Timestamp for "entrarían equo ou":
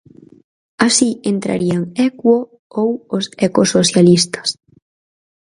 1.31-2.89